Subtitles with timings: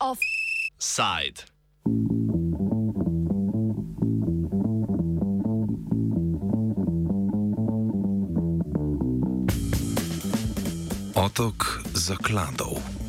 [0.00, 1.44] Offside.
[11.14, 12.99] Otok zakladov.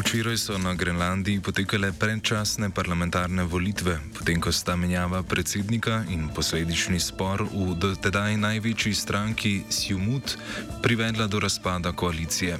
[0.00, 6.96] Včeraj so na Grenlandiji potekale predčasne parlamentarne volitve, potem ko sta menjava predsednika in posledični
[6.96, 10.40] spor v dotedaj največji stranki Sjumut
[10.80, 12.56] privedla do razpada koalicije.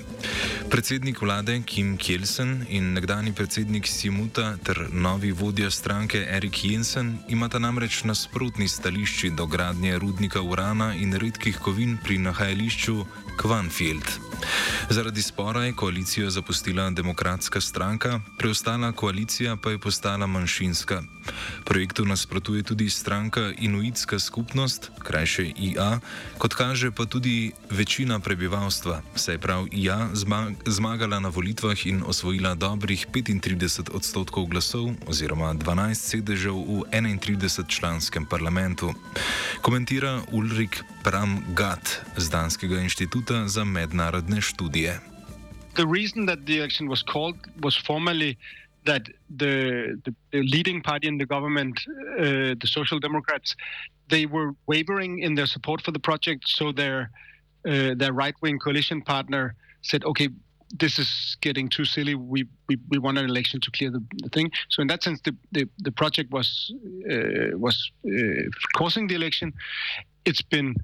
[0.71, 7.59] Predsednik vlade Kim Kielsen in nekdani predsednik Sjemuta ter novi vodja stranke Erik Jensen imata
[7.59, 13.05] namreč nasprotni stališči do gradnje rudnika urana in redkih kovin pri nahajališču
[13.37, 14.07] Kvanfield.
[14.91, 21.03] Zaradi spora je koalicijo zapustila demokratska stranka, preostala koalicija pa je postala manjšinska.
[21.65, 26.01] Projektu nasprotuje tudi stranka Inuitska skupnost, krajše IA,
[26.39, 30.09] kot kaže pa tudi večina prebivalstva, saj je prav IA
[30.67, 38.27] zmagala na volitvah in osvojila dobrih 35 odstotkov glasov oziroma 12 sedežev v 31 članskem
[38.27, 38.95] parlamentu.
[39.61, 45.01] Komentira Ulrik Pramgat z Danskega inštituta za mednarodne študije.
[45.75, 48.37] The reason that the election was called was formally
[48.87, 51.79] that the, the, the leading party in the government,
[52.19, 53.55] uh, the Social Democrats,
[54.09, 56.49] they were wavering in their support for the project.
[56.49, 57.11] So their
[57.69, 60.29] uh, their right wing coalition partner said, "Okay,
[60.79, 62.15] this is getting too silly.
[62.15, 65.21] We we, we want an election to clear the, the thing." So in that sense,
[65.23, 66.73] the the, the project was
[67.11, 68.43] uh, was uh,
[68.77, 69.53] causing the election.
[70.25, 70.75] It's been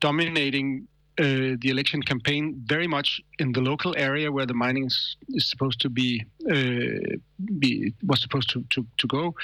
[0.00, 0.88] dominating
[1.18, 5.80] uh, the election campaign very much in the local area where the mining is, supposed
[5.80, 7.16] to be, uh,
[7.58, 9.34] be was supposed to, to, to go.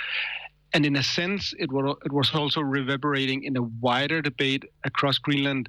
[0.73, 5.19] And in a sense, it was, it was also reverberating in a wider debate across
[5.19, 5.69] Greenland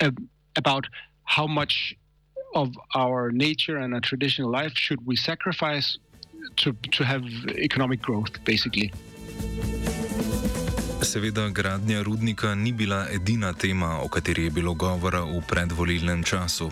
[0.00, 0.10] uh,
[0.56, 0.86] about
[1.24, 1.94] how much
[2.54, 5.98] of our nature and our traditional life should we sacrifice
[6.56, 7.24] to, to have
[7.56, 8.92] economic growth, basically.
[11.02, 16.70] Seveda, gradnja rudnika ni bila edina tema, o kateri je bilo govora v predvolilnem času.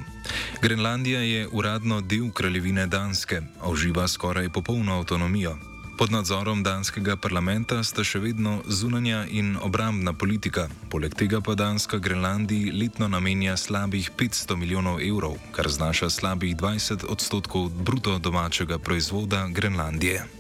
[0.62, 5.58] Grenlandija je uradno del kraljevine Danske, a uživa skoraj popolno avtonomijo.
[5.98, 11.98] Pod nadzorom danskega parlamenta sta še vedno zunanja in obrambna politika, poleg tega pa Danska
[11.98, 19.48] Grenlandiji letno namenja slabih 500 milijonov evrov, kar znaša slabih 20 odstotkov bruto domačega proizvoda
[19.52, 20.39] Grenlandije.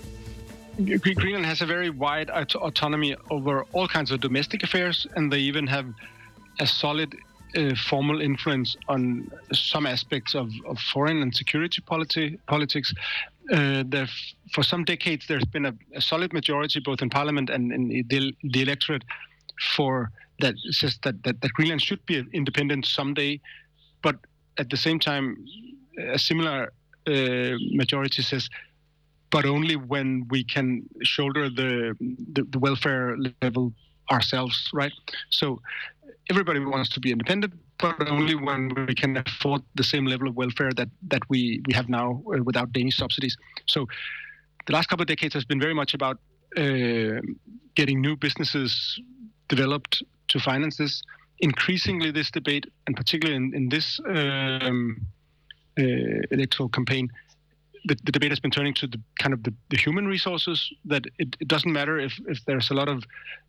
[0.84, 5.38] Greenland has a very wide aut- autonomy over all kinds of domestic affairs, and they
[5.38, 5.86] even have
[6.58, 7.14] a solid
[7.56, 12.94] uh, formal influence on some aspects of, of foreign and security politi- politics.
[13.52, 14.08] Uh, there,
[14.52, 18.34] for some decades, there's been a, a, solid majority, both in parliament and in the,
[18.42, 19.02] the electorate,
[19.74, 23.40] for that says that, that, that Greenland should be independent someday.
[24.02, 24.16] But
[24.58, 25.44] at the same time,
[25.98, 26.72] a similar
[27.06, 28.48] uh, majority says
[29.30, 31.96] but only when we can shoulder the,
[32.32, 33.72] the, the welfare level
[34.10, 34.92] ourselves, right?
[35.30, 35.60] So
[36.28, 40.36] everybody wants to be independent, but only when we can afford the same level of
[40.36, 43.36] welfare that that we we have now uh, without Danish subsidies.
[43.66, 43.86] So
[44.66, 46.18] the last couple of decades has been very much about
[46.56, 47.20] uh,
[47.74, 49.00] getting new businesses
[49.48, 51.02] developed to finance this.
[51.38, 55.00] Increasingly, this debate, and particularly in, in this um,
[55.78, 55.82] uh,
[56.30, 57.08] electoral campaign,
[57.84, 61.04] the, the, debate has been turning to the kind of the, the human resources that
[61.18, 63.04] it, it, doesn't matter if, if there's a lot of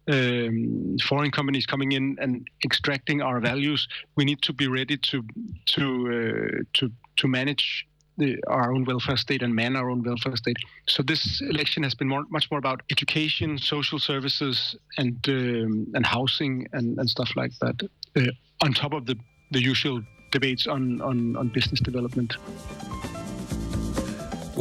[0.07, 5.23] um, foreign companies coming in and extracting our values we need to be ready to
[5.65, 7.87] to uh, to to manage
[8.17, 11.93] the, our own welfare state and man our own welfare state so this election has
[11.93, 17.31] been more, much more about education social services and um, and housing and, and stuff
[17.35, 17.81] like that
[18.17, 18.31] uh,
[18.63, 19.15] on top of the
[19.51, 22.37] the usual debates on, on, on business development.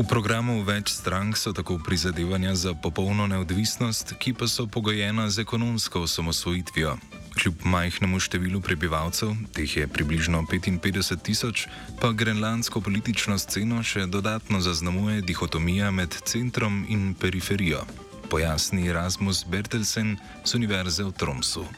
[0.00, 5.44] V programu več strank so tako prizadevanja za popolno neodvisnost, ki pa so pogojena z
[5.44, 6.94] ekonomsko osamosvojitvijo.
[7.36, 11.66] Kljub majhnemu številu prebivalcev, teh je približno 55 tisoč,
[12.00, 17.84] pa grenlandsko politično sceno še dodatno zaznamuje dihotomija med centrom in periferijo,
[18.32, 20.16] pojasni Erasmus Bertelsen
[20.48, 21.68] z Univerze v Tromsu.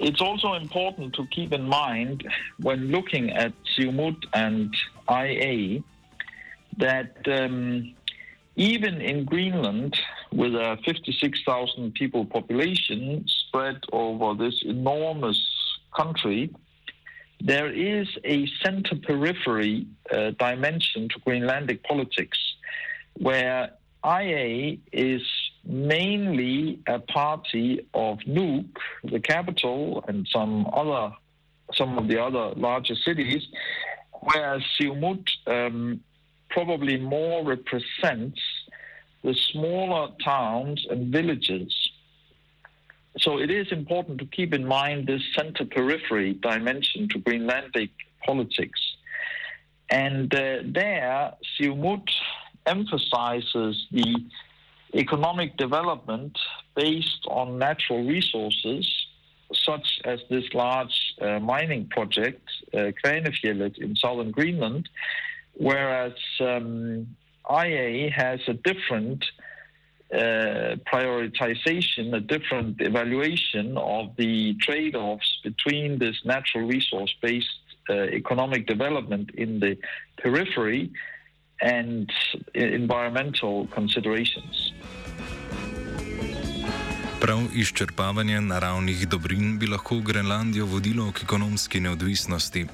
[0.00, 2.24] It's also important to keep in mind
[2.56, 4.72] when looking at Siumut and
[5.04, 5.84] IA
[6.78, 7.94] that um,
[8.56, 9.98] even in Greenland,
[10.32, 15.40] with a 56,000 people population spread over this enormous
[15.96, 16.50] country,
[17.40, 22.38] there is a center periphery uh, dimension to Greenlandic politics
[23.14, 23.70] where
[24.04, 25.22] IA is
[25.64, 28.68] mainly a party of Nuuk,
[29.02, 31.14] the capital, and some other,
[31.74, 33.42] some of the other larger cities,
[34.20, 36.00] whereas Siumut um,
[36.54, 38.40] probably more represents
[39.24, 41.72] the smaller towns and villages.
[43.18, 47.90] So it is important to keep in mind this center periphery dimension to Greenlandic
[48.24, 48.80] politics.
[49.90, 52.08] And uh, there, Siumut
[52.66, 54.14] emphasizes the
[54.94, 56.38] economic development
[56.76, 58.88] based on natural resources,
[59.52, 64.88] such as this large uh, mining project, uh, Kvanefjellet in southern Greenland,
[65.54, 67.16] whereas um,
[67.50, 69.24] IA has a different
[70.12, 77.48] uh, prioritization, a different evaluation of the trade offs between this natural resource based
[77.90, 79.76] uh, economic development in the
[80.18, 80.90] periphery
[81.60, 82.12] and
[82.54, 84.72] environmental considerations.
[87.24, 92.66] Prav izčrpavanje naravnih dobrin bi lahko Grenlandijo vodilo k ekonomski neodvisnosti.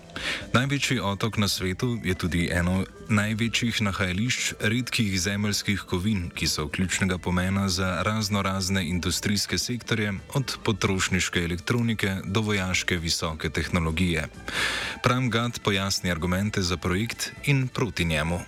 [0.52, 7.19] Največji otok na svetu je tudi eno največjih nahajališč redkih zemeljskih kovin, ki so ključnega
[7.19, 14.26] pomena za razno razne industrijske sektorje, od potrošniške elektronike do vojaške visoke tehnologije.
[15.02, 18.41] Pram Gad pojasni argumente za projekt in proti njemu.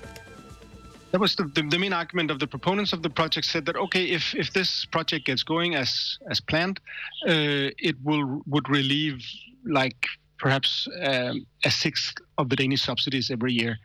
[1.12, 3.76] That was the, the, the, main argument of the proponents of the project said that
[3.76, 6.80] okay if if this project gets going as as planned
[7.28, 9.22] uh, it will would relieve
[9.64, 10.06] like
[10.42, 13.78] perhaps um, a sixth of the Danish subsidies every year.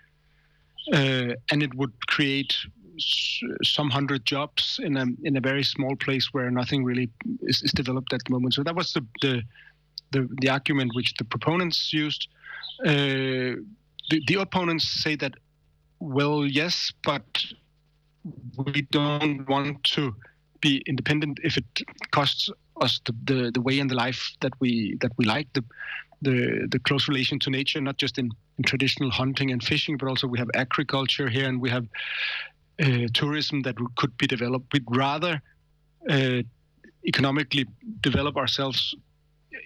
[0.92, 2.56] Uh, and it would create
[3.64, 7.10] some hundred jobs in a in a very small place where nothing really
[7.42, 8.56] is, is developed at the moment.
[8.56, 9.44] So that was the the
[10.12, 12.28] the, the argument which the proponents used.
[12.86, 13.60] Uh,
[14.10, 15.34] the, the opponents say that
[16.00, 17.46] well, yes, but
[18.58, 20.16] we don't want to
[20.60, 21.66] be independent if it
[22.12, 22.50] costs
[22.82, 25.64] us the, the, the way and the life that we that we like the
[26.22, 30.08] the the close relation to nature not just in, in traditional hunting and fishing but
[30.08, 31.86] also we have agriculture here and we have
[32.80, 34.72] uh, tourism that could be developed.
[34.72, 35.42] We'd rather
[36.10, 36.44] uh,
[37.06, 37.66] economically
[38.02, 38.96] develop ourselves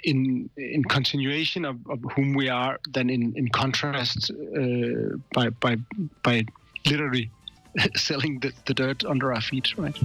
[0.03, 5.77] in in continuation of, of whom we are than in in contrast uh, by by
[6.24, 6.45] by
[6.86, 7.30] literally
[7.95, 9.98] selling the, the dirt under our feet right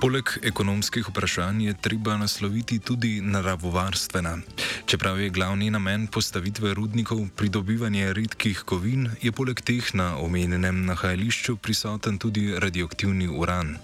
[0.00, 4.38] Poleg ekonomskih vprašanj je treba nasloviti tudi naravovarstvena.
[4.86, 11.56] Čeprav je glavni namen postavitve rudnikov pridobivanje redkih kovin, je poleg teh na omenjenem nahajališču
[11.56, 13.76] prisoten tudi radioaktivni uran.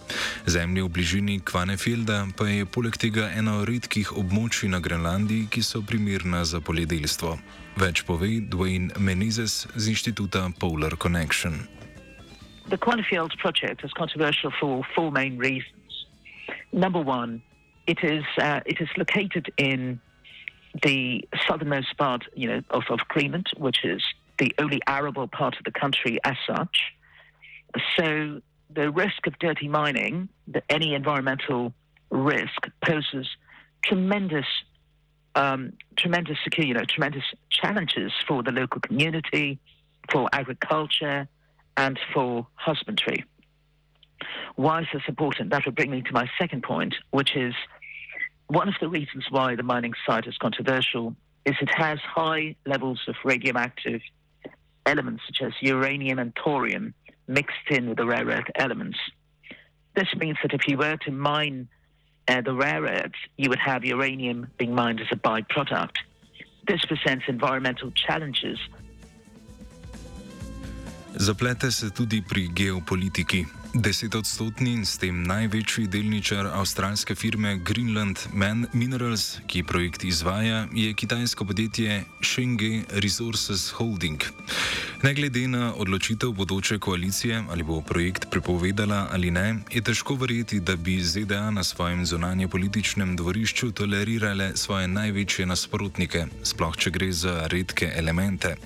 [0.46, 5.84] Zemlja v bližini Kvanefelda pa je poleg tega eno redkih območij na Grenlandiji, ki so
[5.84, 7.36] primerna za poljedelstvo.
[7.76, 11.68] Več pove Dwayne Menezes z inštituta Polar Connection.
[12.68, 15.76] The Quantifield project is controversial for four main reasons.
[16.76, 17.42] Number one,
[17.86, 19.98] it is uh, it is located in
[20.82, 24.02] the southernmost part, you know, of, of Greenland, which is
[24.38, 26.76] the only arable part of the country as such.
[27.98, 31.72] So the risk of dirty mining, the, any environmental
[32.10, 33.26] risk, poses
[33.82, 34.44] tremendous,
[35.34, 39.58] um, tremendous security, you know, tremendous challenges for the local community,
[40.12, 41.26] for agriculture,
[41.78, 43.24] and for husbandry.
[44.56, 45.50] Why is this important?
[45.50, 47.54] That would bring me to my second point, which is
[48.48, 53.00] one of the reasons why the mining site is controversial is it has high levels
[53.08, 54.00] of radioactive
[54.84, 56.94] elements such as uranium and thorium
[57.28, 58.98] mixed in with the rare earth elements.
[59.94, 61.68] This means that if you were to mine
[62.28, 65.96] uh, the rare earths, you would have uranium being mined as a byproduct.
[66.66, 68.58] This presents environmental challenges.
[71.16, 73.46] Zaplete se tudi pri geopolitiki.
[73.76, 80.94] Desetodstotni in s tem največji delničar avstralske firme Greenland Man Minerals, ki projekt izvaja, je
[80.96, 84.24] kitajsko podjetje Shenge Resources Holding.
[85.06, 90.58] Ne glede na odločitev bodoče koalicije, ali bo projekt prepovedala ali ne, je težko verjeti,
[90.60, 97.12] da bi ZDA na svojem zunanje političnem dvorišču tolerirale svoje največje nasprotnike, sploh če gre
[97.12, 98.56] za redke elemente.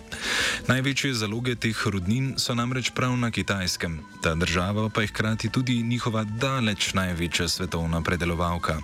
[0.69, 4.01] Največje zaloge teh rudnin so namreč prav na kitajskem.
[4.23, 8.79] Ta država pa je hkrati tudi njihova daleč največja svetovna predelovalka.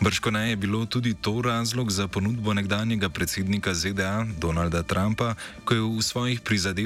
[0.00, 5.34] Brško naj je bilo tudi to razlog za ponudbo nekdanjega predsednika ZDA Donalda Trumpa,
[5.64, 6.81] ko je v svojih prizadevanjih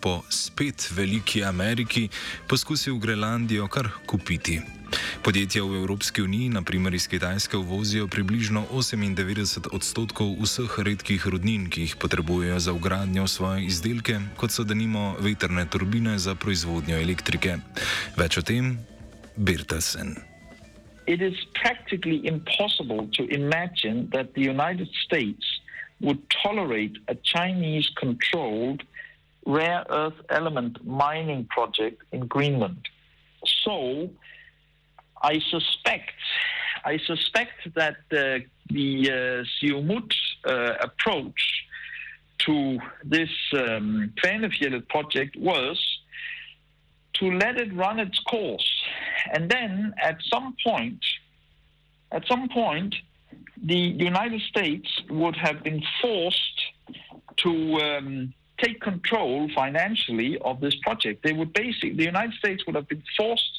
[0.00, 2.08] po spet veliki Ameriki
[2.48, 4.60] poskusil Grenlandijo kar kupiti.
[5.22, 11.80] Podjetja v Evropski uniji, naprimer iz Kitajske, uvozijo približno 98 odstotkov vseh redkih rudnin, ki
[11.80, 17.58] jih potrebujejo za ugradnjo svoje izdelke, kot so denimo veterne turbine za proizvodnjo elektrike.
[18.16, 18.78] Več o tem
[19.36, 20.16] Birtasen.
[21.06, 25.60] It is practically impossible to imagine that the United States
[26.00, 28.82] would tolerate a Chinese controlled
[29.58, 32.82] rare earth element mining project in Greenland.
[33.64, 34.10] So
[35.22, 36.14] I suspect
[36.84, 38.40] I suspect that uh,
[38.70, 40.12] the uh, Siumut
[40.46, 41.40] uh, approach
[42.46, 44.12] to this um,
[44.88, 45.78] project was
[47.14, 48.70] to let it run its course,
[49.34, 51.04] and then at some point,
[52.12, 52.94] at some point,
[53.62, 56.58] the United States would have been forced
[57.36, 61.22] to um, take control financially of this project.
[61.22, 63.54] They would basically, the United States would have been forced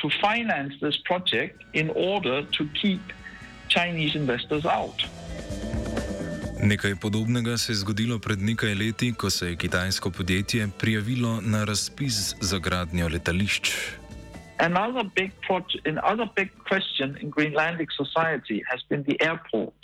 [0.00, 3.02] to finance this project in order to keep
[3.68, 4.98] Chinese investors out.
[6.62, 11.64] Nekaj podobnega se je zgodilo pred nekaj leti, ko se je kitajsko podjetje prijavilo na
[11.64, 13.70] razpis za gradnjo letališč.
[14.58, 15.30] Another big,
[15.86, 19.77] another big question in Greenlandic society has been the airports.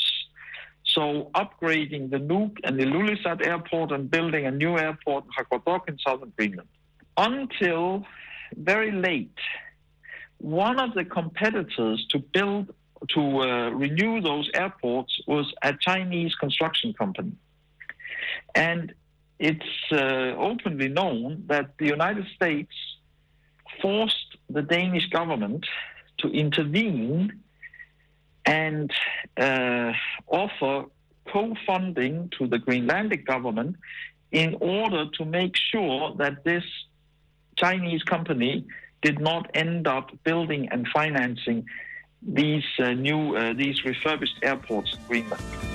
[0.94, 5.88] So, upgrading the Nuuk and the Ilulissat airport and building a new airport in Qaqortoq
[5.88, 6.68] in southern Greenland.
[7.16, 8.04] Until
[8.56, 9.38] very late,
[10.38, 12.72] one of the competitors to build
[13.08, 17.32] to uh, renew those airports was a Chinese construction company,
[18.54, 18.94] and
[19.38, 22.74] it's uh, openly known that the United States
[23.82, 25.66] forced the Danish government
[26.18, 27.43] to intervene
[28.46, 28.90] and
[29.36, 29.92] uh,
[30.26, 30.86] offer
[31.26, 33.76] co-funding to the Greenlandic government
[34.32, 36.64] in order to make sure that this
[37.56, 38.66] Chinese company
[39.02, 41.64] did not end up building and financing
[42.22, 45.73] these uh, new, uh, these refurbished airports in Greenland.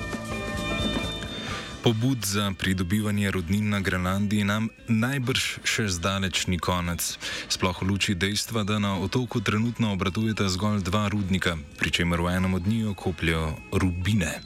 [1.82, 7.00] Pobud za pridobivanje rodnin na Grenlandiji nam najbrž še zdaleč ni konec.
[7.48, 12.36] Sploh v luči dejstva, da na otoku trenutno obratujeta zgolj dva rudnika, pri čemer v
[12.36, 14.44] enem od njih okopljajo rubine.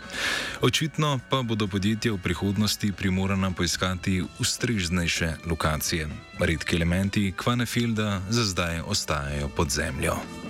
[0.62, 6.06] Očitno pa bodo podjetja v prihodnosti primorana poiskati ustreznejše lokacije.
[6.38, 10.43] Redki elementi Kvanefielda za zdaj ostajajo pod zemljo.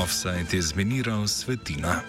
[0.00, 2.00] Offside je zmeniral svetina.